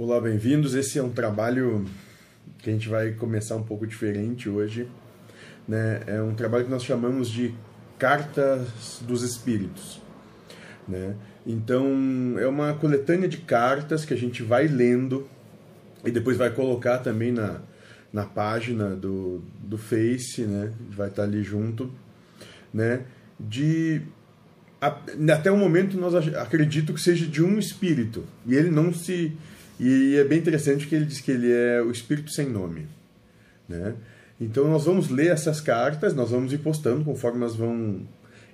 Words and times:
Olá, 0.00 0.20
bem-vindos. 0.20 0.76
Esse 0.76 1.00
é 1.00 1.02
um 1.02 1.10
trabalho 1.10 1.84
que 2.58 2.70
a 2.70 2.72
gente 2.72 2.88
vai 2.88 3.10
começar 3.10 3.56
um 3.56 3.64
pouco 3.64 3.84
diferente 3.84 4.48
hoje. 4.48 4.86
Né? 5.66 6.00
É 6.06 6.22
um 6.22 6.36
trabalho 6.36 6.66
que 6.66 6.70
nós 6.70 6.84
chamamos 6.84 7.28
de 7.28 7.52
Cartas 7.98 9.00
dos 9.00 9.24
Espíritos. 9.24 10.00
Né? 10.86 11.16
Então, 11.44 12.36
é 12.38 12.46
uma 12.46 12.74
coletânea 12.74 13.28
de 13.28 13.38
cartas 13.38 14.04
que 14.04 14.14
a 14.14 14.16
gente 14.16 14.40
vai 14.40 14.68
lendo 14.68 15.26
e 16.04 16.12
depois 16.12 16.36
vai 16.36 16.50
colocar 16.50 16.98
também 16.98 17.32
na, 17.32 17.60
na 18.12 18.24
página 18.24 18.94
do, 18.94 19.42
do 19.60 19.76
Face, 19.76 20.42
né? 20.42 20.72
vai 20.90 21.08
estar 21.08 21.24
ali 21.24 21.42
junto, 21.42 21.92
né? 22.72 23.00
De 23.40 24.02
até 25.34 25.50
o 25.50 25.56
momento 25.56 25.98
nós 25.98 26.14
acredito 26.36 26.94
que 26.94 27.00
seja 27.00 27.26
de 27.26 27.42
um 27.42 27.58
espírito 27.58 28.24
e 28.46 28.54
ele 28.54 28.70
não 28.70 28.94
se 28.94 29.36
e 29.78 30.16
é 30.16 30.24
bem 30.24 30.38
interessante 30.38 30.86
que 30.86 30.94
ele 30.94 31.04
diz 31.04 31.20
que 31.20 31.30
ele 31.30 31.52
é 31.52 31.80
o 31.80 31.90
espírito 31.90 32.30
sem 32.30 32.48
nome, 32.48 32.86
né? 33.68 33.94
Então 34.40 34.68
nós 34.68 34.84
vamos 34.84 35.08
ler 35.08 35.28
essas 35.28 35.60
cartas, 35.60 36.14
nós 36.14 36.30
vamos 36.30 36.52
ir 36.52 36.58
postando 36.58 37.04
conforme 37.04 37.40
elas 37.40 37.56
vão 37.56 38.02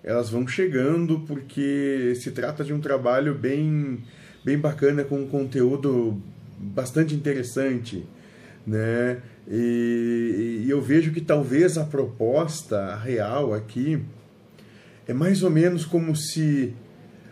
elas 0.02 0.28
vão 0.28 0.46
chegando, 0.46 1.20
porque 1.20 2.14
se 2.16 2.30
trata 2.30 2.62
de 2.62 2.74
um 2.74 2.80
trabalho 2.80 3.34
bem 3.34 4.02
bem 4.44 4.58
bacana 4.58 5.02
com 5.04 5.22
um 5.22 5.26
conteúdo 5.26 6.20
bastante 6.58 7.14
interessante, 7.14 8.04
né? 8.66 9.22
E, 9.48 10.62
e 10.64 10.70
eu 10.70 10.80
vejo 10.80 11.12
que 11.12 11.20
talvez 11.20 11.76
a 11.76 11.84
proposta 11.84 12.96
real 12.96 13.54
aqui 13.54 14.02
é 15.06 15.12
mais 15.12 15.42
ou 15.42 15.50
menos 15.50 15.84
como 15.84 16.14
se 16.16 16.74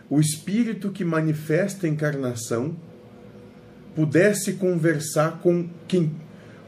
o 0.09 0.19
espírito 0.19 0.91
que 0.91 1.03
manifesta 1.03 1.87
a 1.87 1.89
encarnação 1.89 2.75
pudesse 3.95 4.53
conversar 4.53 5.39
com 5.41 5.67
quem 5.87 6.11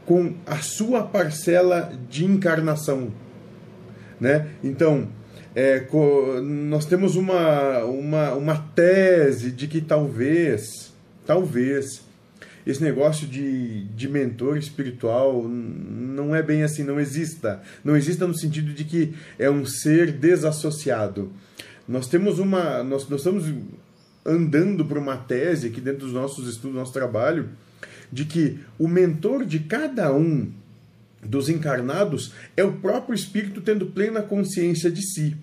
com 0.04 0.34
a 0.46 0.58
sua 0.58 1.02
parcela 1.02 1.92
de 2.08 2.24
encarnação, 2.24 3.12
né? 4.20 4.50
Então, 4.62 5.08
é, 5.52 5.84
nós 6.42 6.86
temos 6.86 7.16
uma, 7.16 7.82
uma, 7.84 8.34
uma 8.34 8.56
tese 8.56 9.50
de 9.50 9.66
que 9.66 9.80
talvez, 9.80 10.92
talvez, 11.26 12.02
esse 12.66 12.82
negócio 12.82 13.26
de, 13.26 13.84
de 13.84 14.08
mentor 14.08 14.56
espiritual 14.56 15.42
não 15.48 16.34
é 16.34 16.42
bem 16.42 16.62
assim, 16.62 16.82
não 16.82 17.00
exista. 17.00 17.62
Não 17.84 17.96
exista 17.96 18.26
no 18.26 18.36
sentido 18.36 18.72
de 18.72 18.84
que 18.84 19.14
é 19.38 19.50
um 19.50 19.64
ser 19.64 20.12
desassociado. 20.12 21.32
Nós 21.88 22.08
temos 22.08 22.38
uma. 22.38 22.82
Nós, 22.82 23.08
nós 23.08 23.20
estamos 23.20 23.44
andando 24.26 24.84
por 24.84 24.98
uma 24.98 25.16
tese 25.16 25.68
aqui 25.68 25.80
dentro 25.80 26.00
dos 26.00 26.12
nossos 26.12 26.48
estudos, 26.48 26.72
do 26.72 26.78
nosso 26.78 26.92
trabalho, 26.92 27.48
de 28.12 28.24
que 28.24 28.58
o 28.78 28.88
mentor 28.88 29.44
de 29.44 29.60
cada 29.60 30.12
um 30.12 30.50
dos 31.22 31.48
encarnados 31.48 32.32
é 32.56 32.64
o 32.64 32.72
próprio 32.72 33.14
espírito 33.14 33.60
tendo 33.60 33.86
plena 33.86 34.22
consciência 34.22 34.90
de 34.90 35.02
si. 35.02 35.36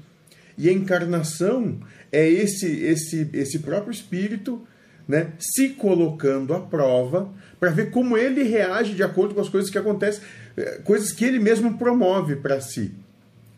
E 0.58 0.70
a 0.70 0.74
encarnação 0.74 1.80
é 2.12 2.28
esse 2.28 2.68
esse 2.68 3.30
esse 3.34 3.60
próprio 3.60 3.92
espírito, 3.92 4.62
né, 5.08 5.32
se 5.40 5.70
colocando 5.70 6.54
à 6.54 6.60
prova 6.60 7.30
para 7.60 7.72
ver 7.72 7.90
como 7.90 8.18
ele 8.18 8.44
reage 8.44 8.94
de 8.94 9.04
acordo 9.04 9.34
com 9.34 9.42
as 9.42 9.50
coisas 9.50 9.70
que 9.70 9.78
acontecem, 9.78 10.22
eh, 10.56 10.82
coisas 10.84 11.12
que 11.12 11.26
ele 11.26 11.40
mesmo 11.40 11.78
promove 11.78 12.36
para 12.36 12.62
si. 12.62 12.92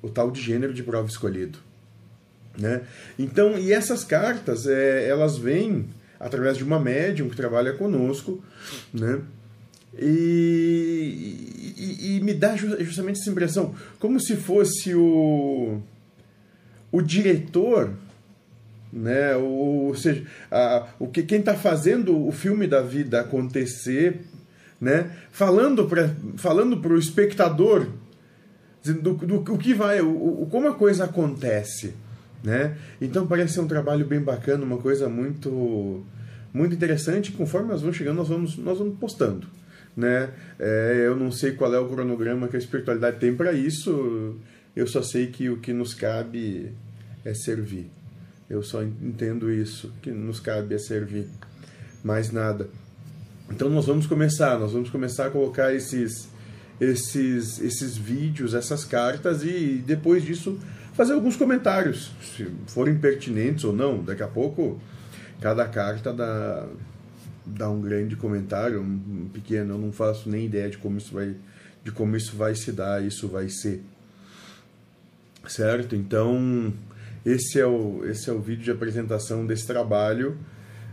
O 0.01 0.09
tal 0.09 0.31
de 0.31 0.41
gênero 0.41 0.73
de 0.73 0.83
prova 0.83 1.07
escolhido. 1.07 1.59
Né? 2.57 2.81
Então, 3.19 3.57
e 3.57 3.73
essas 3.73 4.03
cartas, 4.03 4.65
é, 4.65 5.07
elas 5.07 5.37
vêm 5.37 5.85
através 6.19 6.57
de 6.57 6.63
uma 6.63 6.79
médium 6.79 7.29
que 7.29 7.35
trabalha 7.35 7.73
conosco, 7.73 8.43
né? 8.93 9.21
E, 9.97 11.73
e, 11.77 12.17
e, 12.17 12.21
me 12.21 12.33
dá 12.33 12.55
justamente 12.55 13.21
essa 13.21 13.29
impressão, 13.29 13.73
como 13.97 14.19
se 14.19 14.35
fosse 14.35 14.93
o, 14.93 15.79
o 16.91 17.01
diretor, 17.01 17.93
né? 18.91 19.35
ou, 19.35 19.87
ou 19.87 19.95
seja, 19.95 20.25
a, 20.51 20.87
o 20.99 21.07
que 21.07 21.23
quem 21.23 21.39
está 21.39 21.53
fazendo 21.53 22.27
o 22.27 22.31
filme 22.31 22.67
da 22.67 22.81
vida 22.81 23.21
acontecer, 23.21 24.21
né? 24.81 25.11
falando 25.31 25.85
para 25.85 26.13
falando 26.35 26.75
o 26.85 26.97
espectador 26.97 27.87
do, 28.83 29.13
do, 29.13 29.39
do, 29.39 29.57
que 29.57 29.73
vai, 29.73 30.01
o, 30.01 30.41
o, 30.43 30.47
como 30.51 30.67
a 30.67 30.75
coisa 30.75 31.05
acontece. 31.05 31.93
Né? 32.43 32.77
Então 33.01 33.25
parece 33.25 33.53
ser 33.53 33.61
um 33.61 33.67
trabalho 33.67 34.05
bem 34.05 34.19
bacana, 34.19 34.63
uma 34.63 34.77
coisa 34.77 35.09
muito 35.09 36.03
muito 36.53 36.73
interessante. 36.73 37.31
Conforme 37.33 37.69
nós 37.69 37.81
vamos 37.81 37.97
chegando, 37.97 38.17
nós 38.17 38.29
vamos, 38.29 38.57
nós 38.57 38.77
vamos 38.77 38.97
postando. 38.97 39.47
Né? 39.95 40.29
É, 40.57 41.03
eu 41.05 41.15
não 41.15 41.31
sei 41.31 41.51
qual 41.51 41.73
é 41.73 41.79
o 41.79 41.87
cronograma 41.87 42.47
que 42.47 42.55
a 42.55 42.59
espiritualidade 42.59 43.19
tem 43.19 43.35
para 43.35 43.51
isso, 43.51 44.35
eu 44.75 44.87
só 44.87 45.01
sei 45.01 45.27
que 45.27 45.49
o 45.49 45.57
que 45.57 45.73
nos 45.73 45.93
cabe 45.93 46.71
é 47.23 47.33
servir. 47.33 47.89
Eu 48.49 48.61
só 48.61 48.83
entendo 48.83 49.51
isso, 49.51 49.91
que 50.01 50.11
nos 50.11 50.39
cabe 50.39 50.75
é 50.75 50.77
servir. 50.77 51.27
Mais 52.03 52.31
nada. 52.31 52.69
Então 53.49 53.69
nós 53.69 53.85
vamos 53.85 54.05
começar, 54.05 54.59
nós 54.59 54.71
vamos 54.71 54.89
começar 54.89 55.27
a 55.27 55.29
colocar 55.29 55.73
esses 55.73 56.29
esses 56.79 57.59
esses 57.61 57.95
vídeos, 57.95 58.53
essas 58.53 58.83
cartas 58.83 59.43
e 59.43 59.81
depois 59.85 60.23
disso 60.23 60.59
fazer 60.95 61.13
alguns 61.13 61.35
comentários, 61.35 62.11
se 62.21 62.47
forem 62.67 62.97
pertinentes 62.97 63.63
ou 63.63 63.73
não. 63.73 64.03
Daqui 64.03 64.23
a 64.23 64.27
pouco, 64.27 64.79
cada 65.41 65.67
carta 65.67 66.13
dá, 66.13 66.67
dá 67.45 67.69
um 67.69 67.81
grande 67.81 68.15
comentário, 68.15 68.81
um 68.81 69.29
pequeno. 69.31 69.75
Eu 69.75 69.77
não 69.77 69.91
faço 69.91 70.29
nem 70.29 70.45
ideia 70.45 70.69
de 70.69 70.77
como 70.77 70.97
isso 70.97 71.13
vai, 71.13 71.35
de 71.83 71.91
como 71.91 72.15
isso 72.15 72.35
vai 72.35 72.55
se 72.55 72.71
dar, 72.71 73.03
isso 73.03 73.27
vai 73.27 73.49
ser. 73.49 73.83
Certo? 75.47 75.95
Então, 75.95 76.73
esse 77.25 77.59
é 77.59 77.67
o, 77.67 78.03
esse 78.05 78.29
é 78.29 78.33
o 78.33 78.39
vídeo 78.39 78.63
de 78.63 78.71
apresentação 78.71 79.45
desse 79.45 79.67
trabalho 79.67 80.37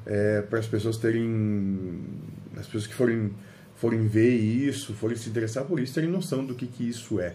é, 0.05 0.43
para 0.43 0.59
as 0.59 0.67
pessoas 0.67 0.97
terem. 0.97 2.01
As 2.57 2.67
pessoas 2.67 2.87
que 2.87 2.95
forem, 2.95 3.33
forem 3.77 4.07
ver 4.07 4.35
isso, 4.37 4.93
forem 4.95 5.17
se 5.17 5.31
interessar 5.31 5.65
por 5.65 5.81
isso, 5.81 5.95
terem 5.95 6.11
noção 6.11 6.45
do 6.45 6.55
que, 6.55 6.67
que 6.67 6.87
isso 6.89 7.21
é. 7.21 7.35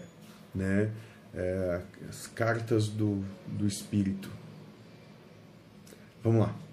Né? 0.54 0.90
É, 1.34 1.80
as 2.08 2.26
cartas 2.26 2.88
do, 2.88 3.24
do 3.46 3.66
Espírito. 3.66 4.30
Vamos 6.22 6.40
lá. 6.40 6.67